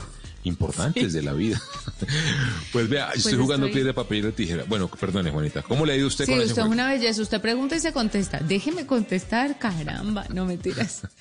[0.45, 1.61] Importantes de la vida.
[2.73, 4.63] pues vea, estoy Pues jugando estoy- piedra, papel o tijera.
[4.67, 5.61] Bueno, perdone, Juanita.
[5.61, 6.73] ¿Cómo le ha ido usted Sí, con ese usted es juego?
[6.81, 7.21] una belleza.
[7.21, 8.39] Usted pregunta y se contesta.
[8.39, 11.01] Déjeme contestar, caramba, no mentiras.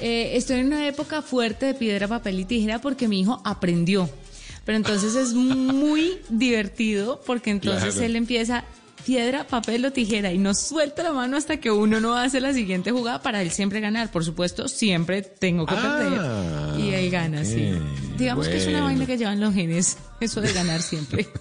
[0.00, 4.08] Eh, estoy en una época fuerte de piedra, papel y tijera porque mi hijo aprendió.
[4.68, 8.04] Pero entonces es muy divertido porque entonces Claro.
[8.06, 8.64] él empieza
[9.06, 12.52] piedra, papel o tijera y no suelta la mano hasta que uno no hace la
[12.52, 14.10] siguiente jugada para él siempre ganar.
[14.10, 16.84] Por supuesto, siempre tengo que Ah, perder.
[16.84, 17.70] Y él gana, sí.
[18.18, 19.96] Digamos que es una vaina que llevan los genes.
[20.20, 21.28] Eso de ganar siempre.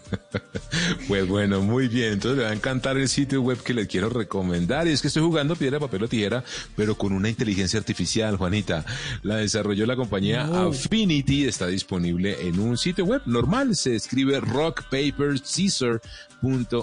[1.08, 2.14] Pues bueno, muy bien.
[2.14, 4.88] Entonces le va a encantar el sitio web que les quiero recomendar.
[4.88, 6.44] Y es que estoy jugando piedra, papel o tijera,
[6.76, 8.86] pero con una inteligencia artificial, Juanita.
[9.24, 11.46] La desarrolló la compañía Affinity.
[11.46, 13.76] Está disponible en un sitio web normal.
[13.76, 16.02] Se escribe Rock Paper Scissor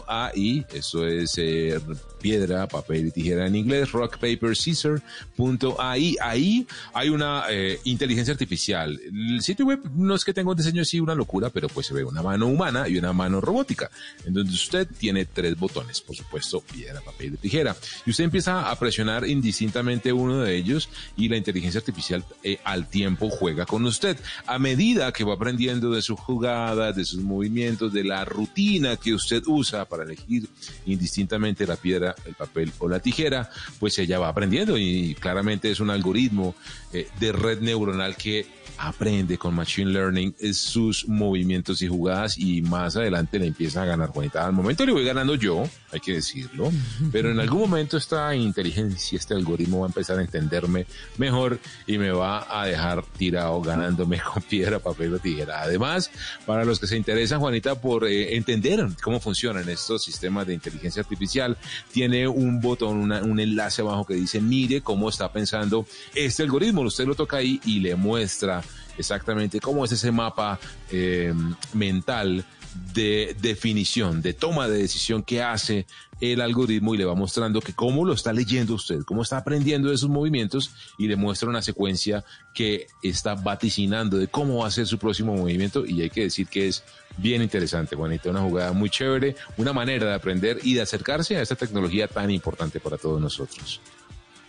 [0.09, 1.79] .ai, eso es eh,
[2.21, 5.01] piedra, papel y tijera en inglés, rock, paper, scissor,
[5.37, 9.01] punto ahí, ahí hay una eh, inteligencia artificial.
[9.05, 11.95] El sitio web no es que tenga un diseño así una locura, pero pues se
[11.95, 13.91] ve una mano humana y una mano robótica,
[14.25, 17.77] en donde usted tiene tres botones, por supuesto, piedra, papel y tijera.
[18.07, 22.89] Y usted empieza a presionar indistintamente uno de ellos y la inteligencia artificial eh, al
[22.89, 24.19] tiempo juega con usted.
[24.47, 29.15] A medida que va aprendiendo de sus jugadas, de sus movimientos, de la rutina que
[29.15, 30.49] usted usa para elegir
[30.87, 35.81] indistintamente la piedra, el papel o la tijera, pues ella va aprendiendo y claramente es
[35.81, 36.55] un algoritmo
[36.95, 38.47] eh, de red neuronal que
[38.79, 44.11] aprende con Machine Learning sus movimientos y jugadas y más adelante le empieza a ganar
[44.11, 44.45] Juanita.
[44.45, 46.71] Al momento le voy ganando yo, hay que decirlo,
[47.13, 50.87] pero en algún momento esta inteligencia, este algoritmo va a empezar a entenderme
[51.19, 55.63] mejor y me va a dejar tirado ganándome con piedra, papel o tijera.
[55.63, 56.11] Además,
[56.47, 61.03] para los que se interesan, Juanita, por eh, entender cómo funcionan estos sistemas de inteligencia
[61.03, 61.57] artificial,
[61.93, 66.84] tiene un botón, un enlace abajo que dice mire cómo está pensando este algoritmo.
[66.89, 68.63] Usted lo toca ahí y le muestra
[68.99, 70.59] exactamente cómo es ese mapa
[70.91, 71.35] eh,
[71.73, 72.45] mental
[72.93, 75.87] de definición, de toma de decisión que hace
[76.21, 79.91] el algoritmo y le va mostrando que cómo lo está leyendo usted, cómo está aprendiendo
[79.91, 84.71] de sus movimientos y le muestra una secuencia que está vaticinando de cómo va a
[84.71, 86.83] ser su próximo movimiento y hay que decir que es
[87.17, 91.43] bien interesante, Juanita, una jugada muy chévere, una manera de aprender y de acercarse a
[91.43, 93.81] esta tecnología tan importante para todos nosotros.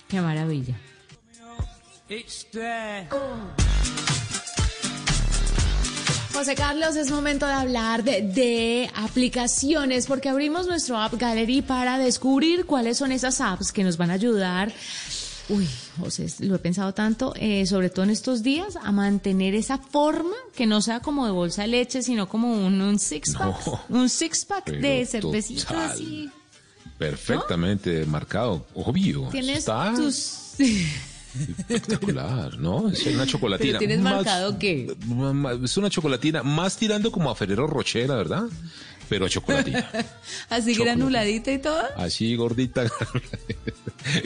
[0.07, 0.75] Qué maravilla.
[6.33, 11.97] José Carlos, es momento de hablar de, de, aplicaciones porque abrimos nuestro App Gallery para
[11.97, 14.71] descubrir cuáles son esas apps que nos van a ayudar.
[15.49, 15.67] Uy,
[15.99, 20.35] José, lo he pensado tanto, eh, sobre todo en estos días, a mantener esa forma
[20.55, 24.09] que no sea como de bolsa de leche, sino como un, un six pack, un
[24.09, 26.29] six pack de cervecita así.
[26.99, 29.29] Perfectamente marcado, obvio.
[29.31, 30.55] Tienes tus
[31.57, 32.89] Espectacular, ¿no?
[32.89, 33.67] Es una chocolatina.
[33.69, 34.95] ¿Pero tienes marcado qué?
[35.63, 38.45] Es una chocolatina más tirando como a Ferrero Rocher, ¿verdad?
[39.09, 39.87] Pero chocolatina.
[40.49, 41.81] Así granuladita y todo.
[41.97, 42.83] Así gordita.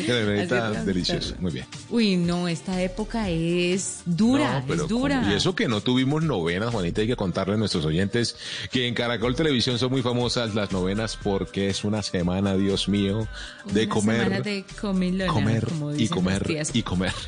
[0.07, 1.35] granuladita deliciosa.
[1.39, 1.65] Muy bien.
[1.89, 5.25] Uy, no, esta época es dura, es dura.
[5.29, 8.35] y eso que no tuvimos novenas, Juanita, hay que contarle a nuestros oyentes
[8.71, 13.27] que en Caracol Televisión son muy famosas las novenas porque es una semana, Dios mío,
[13.71, 14.23] de Una comer.
[14.23, 17.13] semana de comilona, comer como y comer y comer.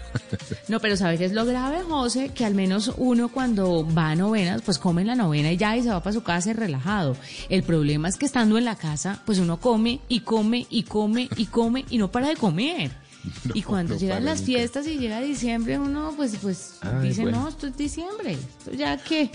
[0.68, 2.32] No, pero ¿sabes qué es lo grave, José?
[2.34, 5.84] Que al menos uno cuando va a novenas, pues come la novena y ya y
[5.84, 7.16] se va para su casa relajado.
[7.50, 11.30] El problema es que estando en la casa, pues uno come y come y come
[11.36, 12.92] y come y no para de comer.
[13.54, 14.46] y cuando no llegan las nunca.
[14.48, 17.42] fiestas y llega diciembre, uno pues pues Ay, dice, bueno.
[17.44, 19.30] no, esto es diciembre, esto ya qué.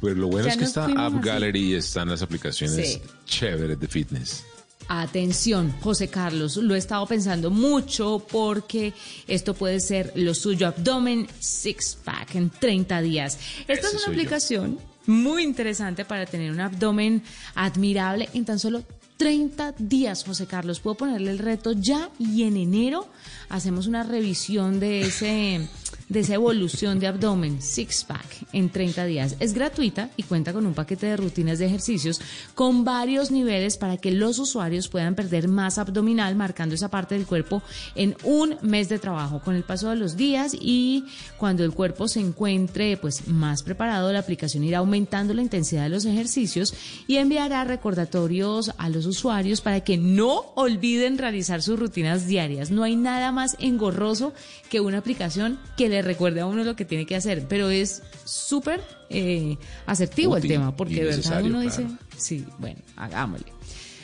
[0.00, 1.28] Pues lo bueno Ya es que está App así.
[1.28, 3.02] Gallery y están las aplicaciones Sí.
[3.26, 4.44] chéveres de fitness.
[4.88, 8.92] Atención, José Carlos, lo he estado pensando mucho porque
[9.28, 13.38] esto puede ser lo suyo, abdomen six pack en 30 días.
[13.68, 14.78] Esta Ese es una yo.
[15.06, 17.22] Muy interesante para tener un abdomen
[17.54, 18.82] admirable en tan solo
[19.16, 20.80] 30 días, José Carlos.
[20.80, 23.06] Puedo ponerle el reto ya y en enero
[23.50, 25.68] hacemos una revisión de ese
[26.10, 29.36] de esa evolución de abdomen six pack en 30 días.
[29.38, 32.20] Es gratuita y cuenta con un paquete de rutinas de ejercicios
[32.54, 37.26] con varios niveles para que los usuarios puedan perder masa abdominal marcando esa parte del
[37.26, 37.62] cuerpo
[37.94, 39.40] en un mes de trabajo.
[39.40, 41.04] Con el paso de los días y
[41.38, 45.90] cuando el cuerpo se encuentre pues más preparado, la aplicación irá aumentando la intensidad de
[45.90, 46.74] los ejercicios
[47.06, 52.72] y enviará recordatorios a los usuarios para que no olviden realizar sus rutinas diarias.
[52.72, 54.32] No hay nada más engorroso
[54.68, 58.02] que una aplicación que le recuerde a uno lo que tiene que hacer, pero es
[58.24, 61.60] súper eh, asertivo Útil el tema, porque de verdad uno claro.
[61.60, 61.86] dice,
[62.16, 63.52] sí, bueno, hagámosle.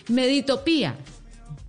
[0.08, 0.96] Meditopía,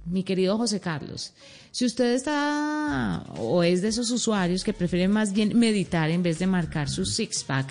[0.06, 1.34] mi querido José Carlos.
[1.72, 6.40] Si usted está o es de esos usuarios que prefieren más bien meditar en vez
[6.40, 7.68] de marcar su six-pack,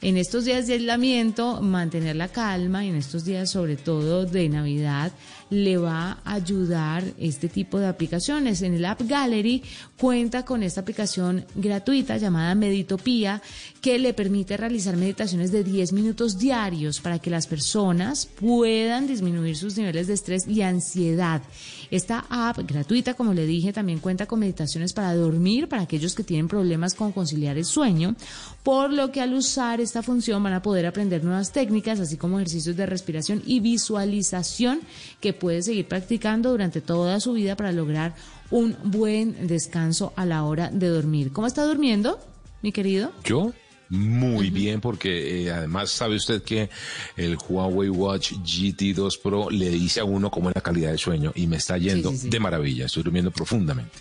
[0.00, 4.48] en estos días de aislamiento, mantener la calma y en estos días sobre todo de
[4.50, 5.12] Navidad,
[5.54, 8.62] le va a ayudar este tipo de aplicaciones.
[8.62, 9.62] En el App Gallery
[9.96, 13.40] cuenta con esta aplicación gratuita llamada Meditopía
[13.80, 19.56] que le permite realizar meditaciones de 10 minutos diarios para que las personas puedan disminuir
[19.56, 21.42] sus niveles de estrés y ansiedad.
[21.90, 26.24] Esta app gratuita, como le dije, también cuenta con meditaciones para dormir para aquellos que
[26.24, 28.14] tienen problemas con conciliar el sueño,
[28.62, 32.38] por lo que al usar esta función van a poder aprender nuevas técnicas, así como
[32.38, 34.80] ejercicios de respiración y visualización
[35.20, 38.14] que puede seguir practicando durante toda su vida para lograr
[38.50, 41.32] un buen descanso a la hora de dormir.
[41.32, 42.18] ¿Cómo está durmiendo,
[42.62, 43.12] mi querido?
[43.24, 43.52] Yo
[43.94, 46.68] muy bien porque eh, además sabe usted que
[47.16, 51.32] el Huawei Watch GT2 Pro le dice a uno cómo es la calidad de sueño
[51.34, 52.30] y me está yendo Sí, sí, sí.
[52.30, 53.92] de maravilla, estoy durmiendo profundamente.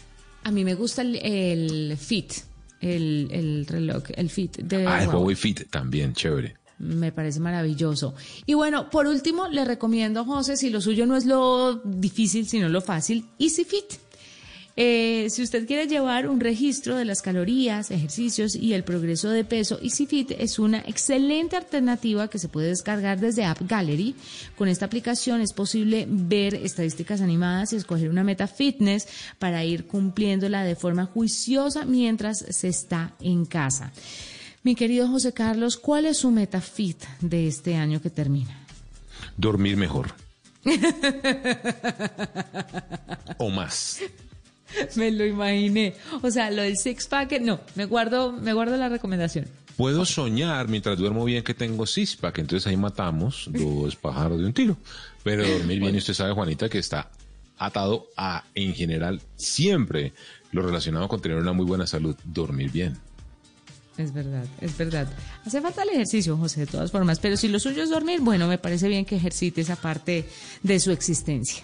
[0.43, 2.33] A mí me gusta el, el Fit,
[2.81, 5.07] el, el reloj, el Fit de ah, el Huawei.
[5.21, 6.55] Huawei Fit también, chévere.
[6.79, 8.13] Me parece maravilloso.
[8.45, 12.67] Y bueno, por último, le recomiendo, José, si lo suyo no es lo difícil, sino
[12.67, 13.85] lo fácil, EasyFit.
[14.75, 19.43] Eh, si usted quiere llevar un registro de las calorías, ejercicios y el progreso de
[19.43, 24.15] peso, EasyFit es una excelente alternativa que se puede descargar desde App Gallery.
[24.57, 29.07] Con esta aplicación es posible ver estadísticas animadas y escoger una meta fitness
[29.37, 33.91] para ir cumpliéndola de forma juiciosa mientras se está en casa.
[34.63, 38.65] Mi querido José Carlos, ¿cuál es su meta fit de este año que termina?
[39.37, 40.15] Dormir mejor.
[43.37, 43.99] o más.
[44.95, 45.95] Me lo imaginé.
[46.21, 49.45] O sea, lo del six pack, no, me guardo, me guardo la recomendación.
[49.77, 54.45] Puedo soñar mientras duermo bien que tengo cispa, que entonces ahí matamos dos pájaros de
[54.45, 54.77] un tiro.
[55.23, 57.09] Pero dormir bien, y usted sabe, Juanita, que está
[57.57, 60.13] atado a, en general, siempre
[60.51, 62.97] lo relacionado con tener una muy buena salud, dormir bien.
[63.97, 65.07] Es verdad, es verdad.
[65.45, 68.47] Hace falta el ejercicio, José, de todas formas, pero si lo suyo es dormir, bueno,
[68.47, 70.25] me parece bien que ejercite esa parte
[70.63, 71.63] de su existencia.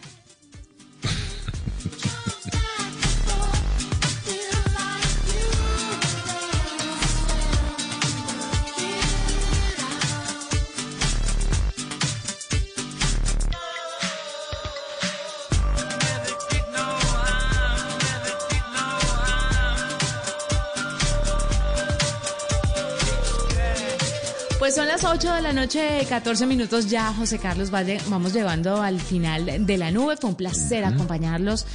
[25.12, 28.00] 8 de la noche, 14 minutos ya, José Carlos Valle.
[28.10, 30.18] Vamos llevando al final de la nube.
[30.18, 31.66] Fue un placer acompañarlos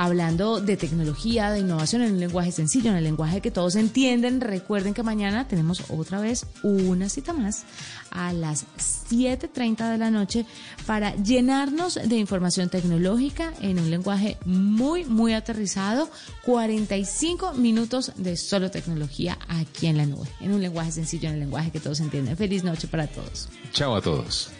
[0.00, 4.40] hablando de tecnología, de innovación en un lenguaje sencillo, en el lenguaje que todos entienden.
[4.40, 7.64] Recuerden que mañana tenemos otra vez una cita más
[8.10, 8.64] a las
[9.10, 10.46] 7.30 de la noche
[10.86, 16.08] para llenarnos de información tecnológica en un lenguaje muy, muy aterrizado.
[16.46, 21.40] 45 minutos de solo tecnología aquí en la nube, en un lenguaje sencillo, en el
[21.40, 22.38] lenguaje que todos entienden.
[22.38, 23.50] Feliz noche para todos.
[23.74, 24.50] Chao a todos.